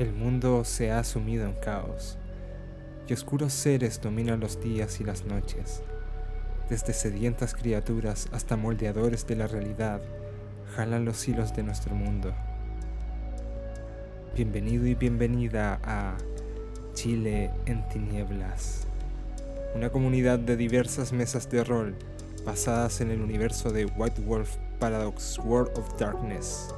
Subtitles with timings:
[0.00, 2.16] El mundo se ha sumido en caos,
[3.06, 5.82] y oscuros seres dominan los días y las noches.
[6.70, 10.00] Desde sedientas criaturas hasta moldeadores de la realidad,
[10.74, 12.32] jalan los hilos de nuestro mundo.
[14.34, 16.16] Bienvenido y bienvenida a
[16.94, 18.86] Chile en Tinieblas,
[19.74, 21.94] una comunidad de diversas mesas de rol
[22.46, 26.74] basadas en el universo de White Wolf Paradox World of Darkness.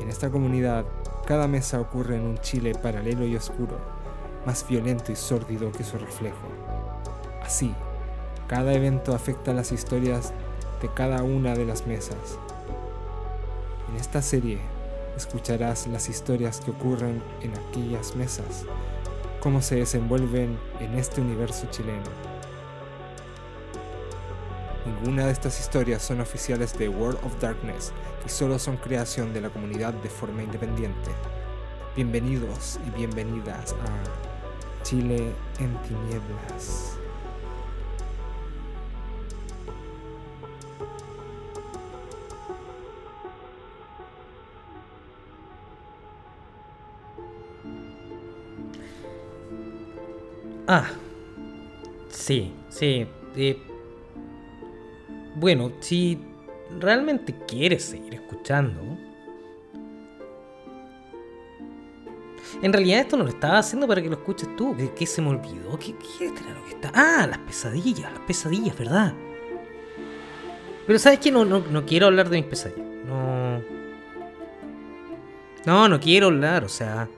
[0.00, 0.86] En esta comunidad,
[1.26, 3.78] cada mesa ocurre en un Chile paralelo y oscuro,
[4.46, 6.46] más violento y sórdido que su reflejo.
[7.42, 7.74] Así,
[8.46, 10.32] cada evento afecta las historias
[10.80, 12.38] de cada una de las mesas.
[13.90, 14.60] En esta serie
[15.16, 18.64] escucharás las historias que ocurren en aquellas mesas,
[19.40, 22.35] cómo se desenvuelven en este universo chileno.
[24.86, 27.92] Ninguna de estas historias son oficiales de World of Darkness
[28.24, 31.10] y solo son creación de la comunidad de forma independiente.
[31.96, 36.96] Bienvenidos y bienvenidas a Chile en Tinieblas.
[50.68, 50.88] Ah,
[52.08, 53.08] sí, sí.
[53.34, 53.75] eh,
[55.36, 56.18] bueno, si
[56.80, 58.80] realmente quieres seguir escuchando.
[62.62, 64.74] En realidad esto no lo estaba haciendo para que lo escuches tú.
[64.96, 65.78] ¿Qué, se me olvidó?
[65.78, 66.90] ¿Qué, qué era lo que está?
[66.94, 69.12] Ah, las pesadillas, las pesadillas, ¿verdad?
[70.86, 71.30] Pero ¿sabes qué?
[71.30, 72.86] No, no, no quiero hablar de mis pesadillas.
[73.06, 73.60] No.
[75.66, 77.08] No, no quiero hablar, o sea.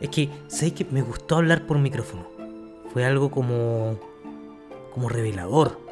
[0.00, 0.86] Es que, ¿sabes qué?
[0.90, 2.26] Me gustó hablar por micrófono.
[2.92, 4.00] Fue algo como.
[4.92, 5.83] como revelador.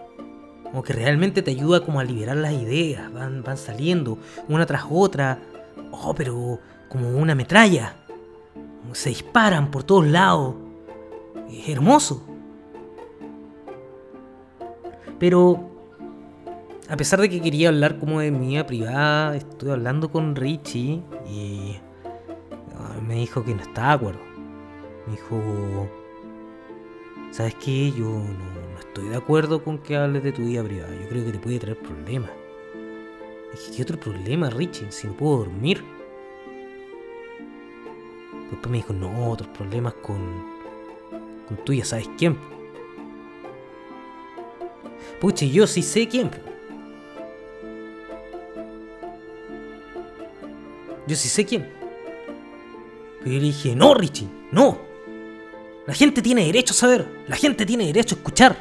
[0.72, 3.12] Como que realmente te ayuda como a liberar las ideas.
[3.12, 4.16] Van, van saliendo
[4.48, 5.38] una tras otra.
[5.90, 6.58] Oh, pero
[6.88, 7.94] como una metralla.
[8.92, 10.54] Se disparan por todos lados.
[11.50, 12.26] Es hermoso.
[15.18, 15.70] Pero
[16.88, 21.02] a pesar de que quería hablar como de mi vida privada, estuve hablando con Richie
[21.30, 21.76] y
[22.76, 24.20] ah, me dijo que no estaba de acuerdo.
[25.06, 25.88] Me dijo,
[27.32, 27.90] ¿sabes qué?
[27.90, 30.94] Yo no, estoy de acuerdo con que hables de tu vida privada.
[30.94, 32.30] Yo creo que te puede traer problemas.
[33.52, 34.92] Dije, ¿qué otro problema, Richie?
[34.92, 35.82] Si no puedo dormir.
[38.50, 40.18] Después me dijo, no, otros problemas con,
[41.48, 42.38] con tú ya sabes quién.
[45.20, 46.30] Pucha, yo sí sé quién.
[51.06, 51.68] Yo sí sé quién.
[53.20, 54.91] Pero yo le dije, no, Richie, no.
[55.86, 57.24] La gente tiene derecho a saber.
[57.26, 58.56] La gente tiene derecho a escuchar.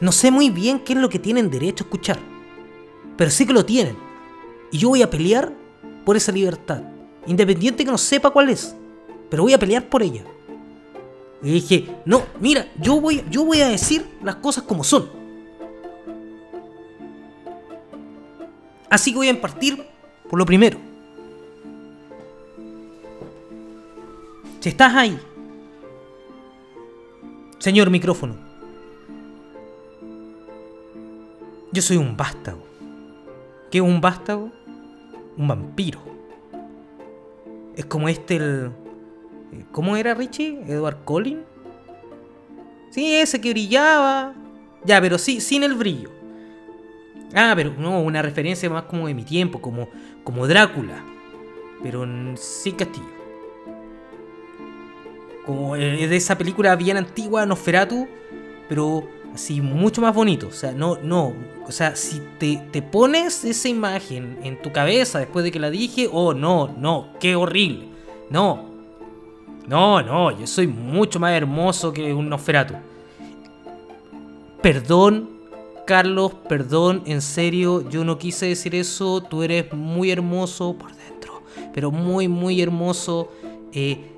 [0.00, 2.18] No sé muy bien qué es lo que tienen derecho a escuchar.
[3.16, 3.96] Pero sí que lo tienen.
[4.70, 5.52] Y yo voy a pelear
[6.04, 6.82] por esa libertad.
[7.26, 8.74] Independiente que no sepa cuál es.
[9.30, 10.22] Pero voy a pelear por ella.
[11.42, 15.08] Y dije, no, mira, yo voy, yo voy a decir las cosas como son.
[18.90, 19.82] Así que voy a partir
[20.28, 20.85] por lo primero.
[24.66, 25.16] Si estás ahí,
[27.60, 28.34] señor micrófono,
[31.70, 32.66] yo soy un vástago.
[33.70, 34.50] ¿Qué es un vástago?
[35.36, 36.00] Un vampiro.
[37.76, 38.72] Es como este el...
[39.70, 40.60] ¿Cómo era Richie?
[40.66, 41.44] ¿Edward Collin?
[42.90, 44.34] Sí, ese que brillaba.
[44.84, 46.10] Ya, pero sí, sin el brillo.
[47.36, 49.88] Ah, pero no, una referencia más como de mi tiempo, como,
[50.24, 51.04] como Drácula.
[51.84, 52.04] Pero
[52.36, 53.25] sin castillo.
[55.46, 58.08] Como eh, de esa película bien antigua, Nosferatu,
[58.68, 60.48] pero así mucho más bonito.
[60.48, 61.32] O sea, no, no.
[61.66, 65.70] O sea, si te, te pones esa imagen en tu cabeza después de que la
[65.70, 67.86] dije, oh no, no, qué horrible.
[68.28, 68.74] No.
[69.68, 72.74] No, no, yo soy mucho más hermoso que un Nosferatu.
[74.62, 75.28] Perdón,
[75.86, 79.20] Carlos, perdón, en serio, yo no quise decir eso.
[79.22, 81.42] Tú eres muy hermoso por dentro,
[81.72, 83.30] pero muy, muy hermoso.
[83.72, 84.15] Eh,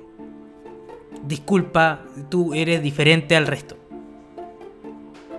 [1.25, 3.75] disculpa, tú eres diferente al resto.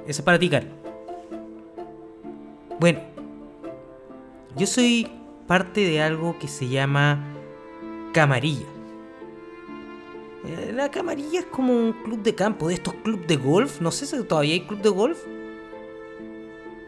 [0.07, 0.73] Eso es para ti, Carlos.
[2.79, 3.01] Bueno,
[4.57, 5.07] yo soy
[5.47, 7.23] parte de algo que se llama
[8.13, 8.67] camarilla.
[10.47, 13.81] Eh, La camarilla es como un club de campo, de estos clubes de golf.
[13.81, 15.19] No sé si todavía hay club de golf.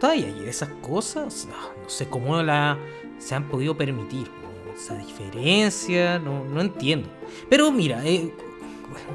[0.00, 1.46] Todavía hay esas cosas.
[1.82, 2.78] No sé cómo la,
[3.18, 4.28] se han podido permitir.
[4.74, 7.06] Esa diferencia, no, no entiendo.
[7.50, 8.32] Pero mira, eh,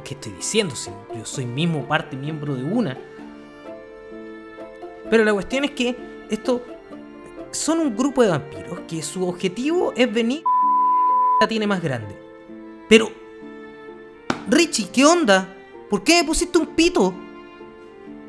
[0.03, 0.75] ¿qué estoy diciendo?
[0.75, 2.97] Si yo soy mismo parte, miembro de una.
[5.09, 5.95] Pero la cuestión es que
[6.29, 6.61] esto
[7.51, 10.43] son un grupo de vampiros que su objetivo es venir
[11.39, 12.17] la tiene más grande.
[12.89, 13.09] Pero,
[14.49, 15.53] Richie, ¿qué onda?
[15.89, 17.13] ¿Por qué me pusiste un pito?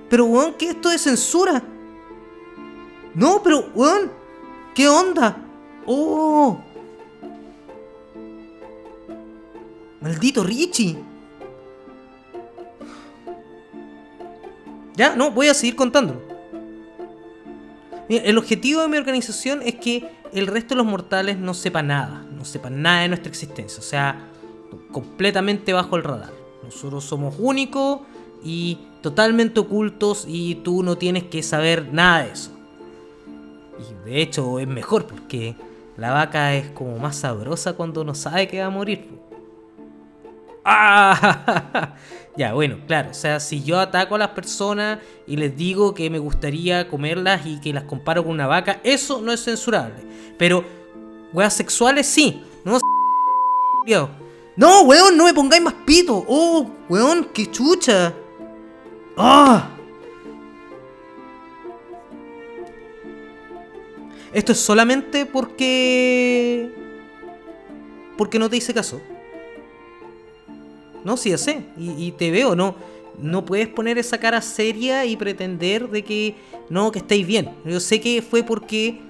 [0.08, 1.62] Pero, weón, ¿qué esto de censura?
[3.14, 4.10] No, pero, weón,
[4.74, 5.44] ¿qué onda?
[5.86, 6.60] Oh.
[10.00, 10.96] Maldito Richie.
[14.98, 16.20] Ya, no, voy a seguir contándolo.
[18.08, 22.26] el objetivo de mi organización es que el resto de los mortales no sepa nada,
[22.36, 24.28] no sepa nada de nuestra existencia, o sea,
[24.90, 26.32] completamente bajo el radar.
[26.64, 28.00] Nosotros somos únicos
[28.42, 32.50] y totalmente ocultos y tú no tienes que saber nada de eso.
[33.78, 35.54] Y de hecho es mejor porque
[35.96, 39.08] la vaca es como más sabrosa cuando no sabe que va a morir.
[40.70, 41.94] ¡Ah!
[42.36, 43.10] ya, bueno, claro.
[43.10, 47.46] O sea, si yo ataco a las personas y les digo que me gustaría comerlas
[47.46, 50.04] y que las comparo con una vaca, eso no es censurable.
[50.36, 50.62] Pero,
[51.32, 52.42] weas sexuales sí.
[52.64, 52.78] No,
[54.56, 56.22] no, weón, no me pongáis más pito.
[56.28, 58.12] Oh, weón, qué chucha.
[59.16, 59.70] ¡Ah!
[64.34, 66.74] Esto es solamente porque...
[68.18, 69.00] Porque no te hice caso.
[71.08, 71.64] No, sí, ya sé.
[71.78, 72.74] Y, te veo, no.
[73.18, 76.34] No puedes poner esa cara seria y pretender de que
[76.68, 77.48] no, que estáis bien.
[77.64, 79.00] Yo sé que fue porque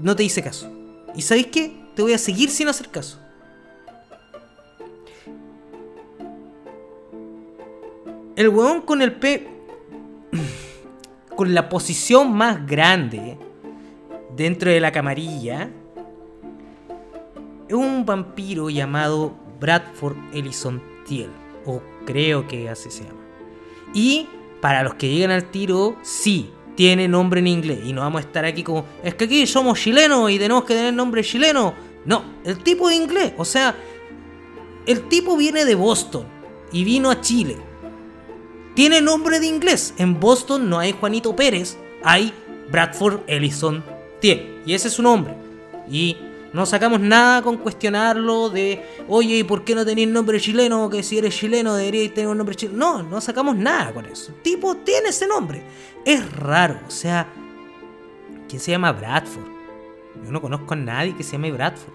[0.00, 0.68] no te hice caso.
[1.14, 1.72] ¿Y sabéis qué?
[1.94, 3.20] Te voy a seguir sin hacer caso.
[8.34, 9.46] El huevón con el P.
[11.36, 13.38] con la posición más grande
[14.34, 15.70] dentro de la camarilla.
[17.68, 21.30] Es un vampiro llamado Bradford Ellison Thiel,
[21.64, 23.20] o creo que así se llama.
[23.92, 24.28] Y
[24.60, 27.80] para los que llegan al tiro, sí, tiene nombre en inglés.
[27.84, 30.74] Y no vamos a estar aquí como, es que aquí somos chilenos y tenemos que
[30.74, 31.74] tener nombre chileno.
[32.04, 33.32] No, el tipo de inglés.
[33.36, 33.74] O sea,
[34.86, 36.26] el tipo viene de Boston
[36.72, 37.56] y vino a Chile.
[38.74, 39.94] Tiene nombre de inglés.
[39.98, 42.32] En Boston no hay Juanito Pérez, hay
[42.70, 43.82] Bradford Ellison
[44.20, 44.62] Thiel.
[44.64, 45.34] Y ese es su nombre.
[45.90, 46.16] Y
[46.52, 50.88] no sacamos nada con cuestionarlo de, oye, ¿y por qué no tenéis nombre chileno?
[50.88, 52.78] Que si eres chileno deberíais tener un nombre chileno.
[52.78, 54.32] No, no sacamos nada con eso.
[54.32, 55.62] El tipo tiene ese nombre.
[56.04, 57.28] Es raro, o sea,
[58.48, 59.46] ¿quién se llama Bradford?
[60.24, 61.92] Yo no conozco a nadie que se llame Bradford.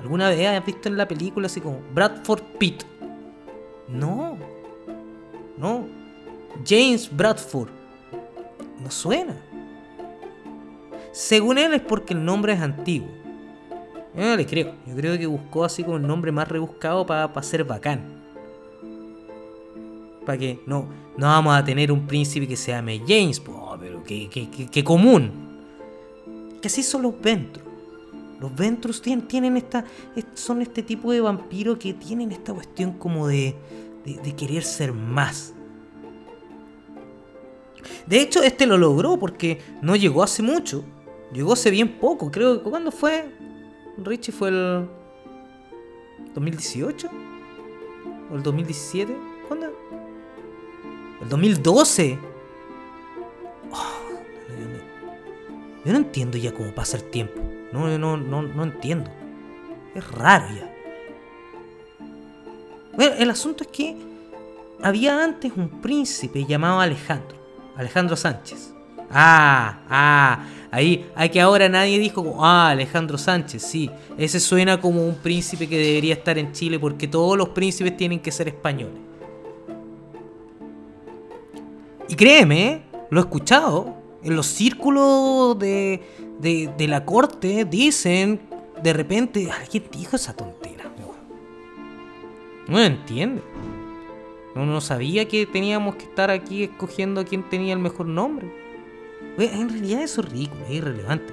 [0.00, 2.84] ¿Alguna vez has visto en la película así como Bradford Pitt?
[3.88, 4.38] No,
[5.58, 5.86] no.
[6.66, 7.68] James Bradford.
[8.82, 9.36] No suena.
[11.12, 13.08] Según él es porque el nombre es antiguo.
[14.16, 14.74] Yo no le creo.
[14.86, 18.00] Yo creo que buscó así como el nombre más rebuscado para ser bacán.
[20.24, 23.42] Para que no, no vamos a tener un príncipe que se llame James.
[23.46, 25.30] Oh, pero qué, común.
[26.62, 27.64] Que así son los Ventros.
[28.40, 29.84] Los Ventros tienen, tienen esta.
[30.34, 33.54] Son este tipo de vampiros que tienen esta cuestión como de,
[34.04, 35.52] de querer ser más.
[38.06, 40.84] De hecho, este lo logró porque no llegó hace mucho.
[41.32, 42.30] Llegó hace bien poco.
[42.30, 43.30] Creo que cuando fue
[43.98, 44.88] Richie fue el
[46.34, 47.08] 2018
[48.30, 49.16] o el 2017.
[49.48, 49.66] ¿Cuándo?
[51.22, 52.18] El 2012.
[55.84, 57.40] yo no entiendo ya cómo pasa el tiempo.
[57.72, 59.10] No, no, no, no entiendo.
[59.94, 60.72] Es raro ya.
[62.94, 63.96] Bueno, el asunto es que
[64.82, 67.36] había antes un príncipe llamado Alejandro.
[67.76, 68.75] Alejandro Sánchez.
[69.10, 75.06] Ah, ah, ahí, hay que ahora nadie dijo, ah, Alejandro Sánchez, sí, ese suena como
[75.06, 78.98] un príncipe que debería estar en Chile porque todos los príncipes tienen que ser españoles.
[82.08, 86.02] Y créeme, lo he escuchado, en los círculos de,
[86.40, 88.40] de, la corte dicen,
[88.82, 90.76] de repente, ¿quién dijo esa tontera?
[92.68, 93.42] No entiende.
[94.54, 98.50] No, no sabía que teníamos que estar aquí escogiendo a quién tenía el mejor nombre.
[99.38, 101.32] En realidad eso es ridículo, es irrelevante.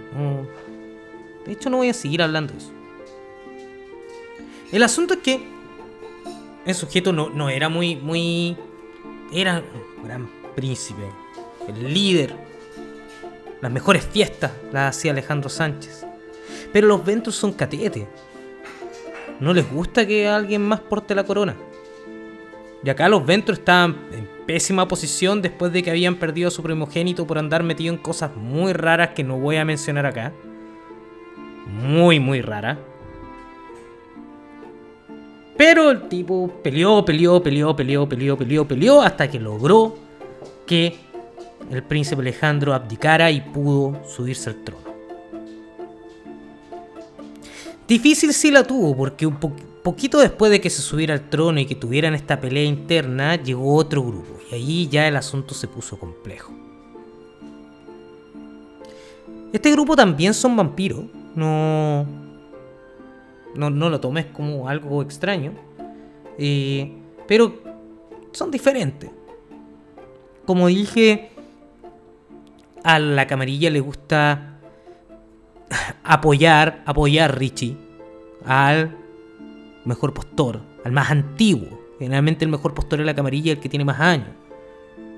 [1.46, 2.72] De hecho, no voy a seguir hablando de eso.
[4.72, 5.44] El asunto es que
[6.66, 8.58] el sujeto no, era muy, muy.
[9.32, 9.64] Era
[9.98, 11.04] un gran príncipe,
[11.68, 12.36] el líder.
[13.62, 16.06] Las mejores fiestas las hacía Alejandro Sánchez.
[16.72, 18.08] Pero los ventos son catetes.
[19.40, 21.56] No les gusta que alguien más porte la corona.
[22.84, 26.62] Y acá los Ventros estaban en pésima posición después de que habían perdido a su
[26.62, 30.34] primogénito por andar metido en cosas muy raras que no voy a mencionar acá.
[31.66, 32.78] Muy, muy rara.
[35.56, 39.96] Pero el tipo peleó, peleó, peleó, peleó, peleó, peleó, peleó, hasta que logró
[40.66, 40.98] que
[41.72, 44.84] el príncipe Alejandro abdicara y pudo subirse al trono.
[47.88, 51.66] Difícil sí la tuvo, porque un poquito después de que se subiera al trono y
[51.66, 56.00] que tuvieran esta pelea interna, llegó otro grupo, y ahí ya el asunto se puso
[56.00, 56.54] complejo.
[59.52, 61.04] Este grupo también son vampiros,
[61.36, 62.08] no,
[63.56, 65.54] no, lo tomes como algo extraño,
[66.38, 66.92] eh,
[67.28, 67.62] pero
[68.32, 69.12] son diferentes.
[70.46, 71.32] Como dije,
[72.84, 74.60] a la camarilla le gusta
[76.04, 77.78] apoyar, apoyar Richie
[78.46, 79.03] al
[79.86, 81.82] mejor postor, al más antiguo.
[82.00, 84.30] Generalmente el mejor postor es la camarilla, el que tiene más años.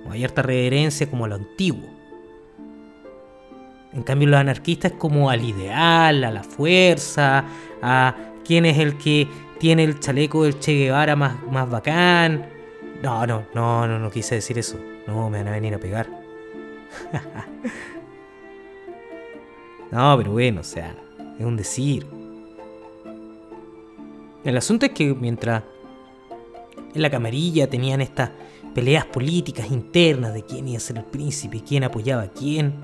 [0.10, 1.90] Hay harta reverencia como a lo antiguo.
[3.94, 7.46] En cambio, los anarquistas es como al ideal, a la fuerza,
[7.82, 12.50] a quién es el que tiene el chaleco del Che Guevara más, más bacán.
[13.02, 14.78] No, no, no, no, no quise decir eso.
[15.08, 16.10] No, me van a venir a pegar.
[19.92, 20.94] no, pero bueno, o sea,
[21.40, 22.06] es un decir.
[24.46, 25.64] El asunto es que mientras
[26.94, 28.30] en la camarilla tenían estas
[28.76, 32.76] peleas políticas internas de quién iba a ser el príncipe, quién apoyaba a quién,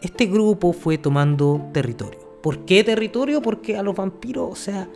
[0.00, 2.18] este grupo fue tomando territorio.
[2.42, 3.42] ¿Por qué territorio?
[3.42, 4.88] Porque a los vampiros, o sea,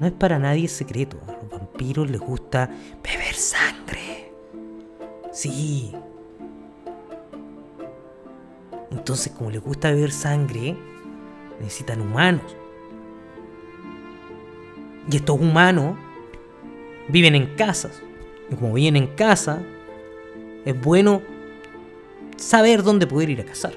[0.00, 1.18] no es para nadie secreto.
[1.28, 2.70] A los vampiros les gusta
[3.02, 4.32] beber sangre.
[5.32, 5.92] Sí,
[8.92, 10.76] entonces, como les gusta beber sangre,
[11.60, 12.56] necesitan humanos.
[15.10, 15.96] Y estos humanos
[17.08, 18.02] viven en casas.
[18.50, 19.62] Y como viven en casa,
[20.64, 21.22] es bueno
[22.36, 23.74] saber dónde poder ir a cazar.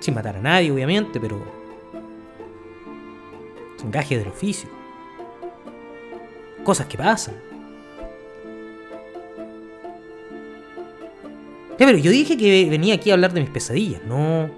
[0.00, 1.42] Sin matar a nadie, obviamente, pero
[3.76, 4.68] son gajes del oficio.
[6.64, 7.48] Cosas que pasan.
[11.86, 14.50] pero yo dije que venía aquí a hablar de mis pesadillas, no,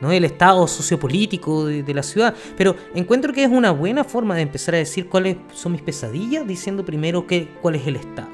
[0.00, 2.34] no del estado sociopolítico de, la ciudad.
[2.56, 6.46] Pero encuentro que es una buena forma de empezar a decir cuáles son mis pesadillas,
[6.46, 8.28] diciendo primero que, cuál es el estado.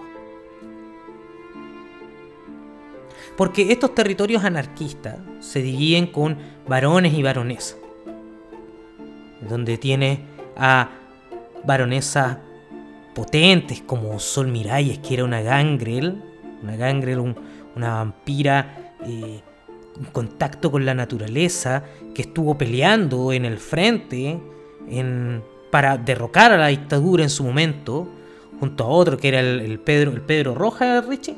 [3.36, 7.78] Porque estos territorios anarquistas se dividen con varones y baronesas.
[9.48, 10.20] Donde tiene
[10.56, 10.90] a
[11.64, 12.38] baronesas
[13.14, 16.22] potentes como Sol Miralles, que era una gangrel,
[16.62, 17.36] una gangrel, un,
[17.74, 19.40] una vampira eh,
[20.12, 21.84] contacto con la naturaleza,
[22.14, 24.40] que estuvo peleando en el frente
[24.88, 28.08] en, para derrocar a la dictadura en su momento,
[28.60, 31.36] junto a otro que era el, Pedro, el Pedro Roja, Richie.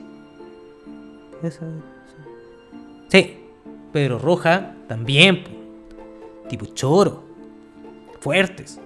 [3.08, 3.38] Sí,
[3.92, 5.44] Pedro Roja también,
[6.48, 7.24] tipo choro,
[8.20, 8.80] fuertes.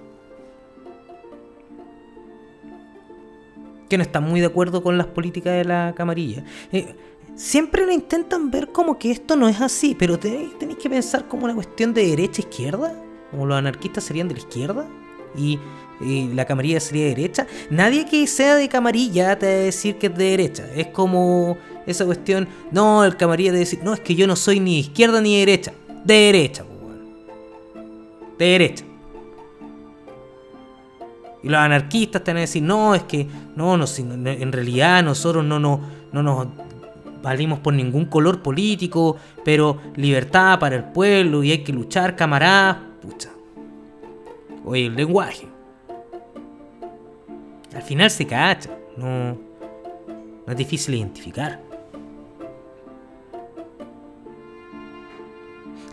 [3.91, 6.45] que no están muy de acuerdo con las políticas de la camarilla.
[6.71, 6.95] Eh,
[7.41, 11.45] siempre lo intentan ver como que esto no es así, pero tenéis, que pensar como
[11.45, 12.93] una cuestión de derecha-izquierda,
[13.31, 14.87] como los anarquistas serían de la izquierda
[15.35, 15.59] y,
[16.33, 17.45] la camarilla sería de derecha.
[17.69, 21.57] Nadie que sea de camarilla te va a decir que es de derecha, es como
[21.85, 25.21] esa cuestión, no, el camarilla te decir, no, es que yo no soy ni izquierda
[25.21, 26.63] ni de derecha, de derecha,
[28.37, 28.85] de derecha.
[31.43, 35.43] Y los anarquistas te van a decir, no, es que no, no, en realidad nosotros
[35.45, 35.81] no, no,
[36.11, 36.47] no nos
[37.21, 42.77] valimos por ningún color político, pero libertad para el pueblo y hay que luchar, camaradas.
[43.01, 43.29] Pucha.
[44.65, 45.47] Oye, el lenguaje.
[47.73, 51.59] Al final se cacha, no, no es difícil identificar.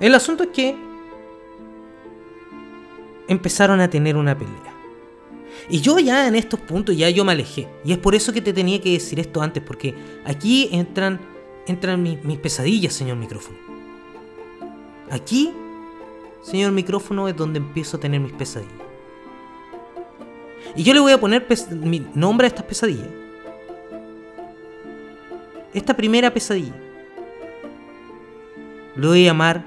[0.00, 0.76] El asunto es que
[3.28, 4.77] empezaron a tener una pelea.
[5.68, 7.68] Y yo ya en estos puntos ya yo me alejé.
[7.84, 11.20] Y es por eso que te tenía que decir esto antes, porque aquí entran,
[11.66, 13.58] entran mis, pesadillas, señor micrófono.
[15.10, 15.52] Aquí,
[16.42, 18.72] señor micrófono, es donde empiezo a tener mis pesadillas.
[20.76, 23.08] Y yo le voy a poner mi nombre a estas pesadillas.
[25.74, 26.74] Esta primera pesadilla.
[28.96, 29.64] Lo voy a llamar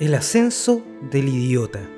[0.00, 1.97] El ascenso del idiota.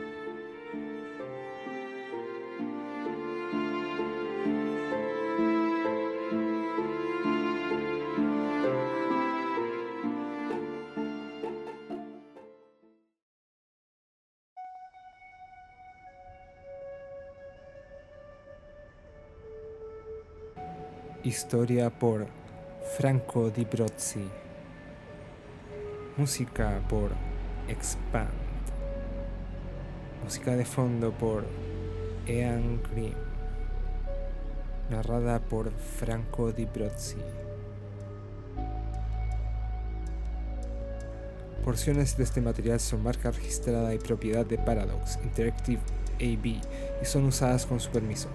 [21.42, 22.26] Historia por
[22.98, 24.28] Franco Di Brozzi.
[26.18, 27.12] Música por
[27.66, 28.28] Expand.
[30.22, 31.46] Música de fondo por
[32.26, 33.14] Ean Grimm.
[34.90, 37.16] Narrada por Franco Di Brozzi.
[41.64, 45.80] Porciones de este material son marca registrada y propiedad de Paradox Interactive
[46.16, 48.28] AB y son usadas con su permiso.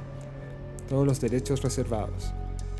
[0.89, 2.33] Todos los derechos reservados.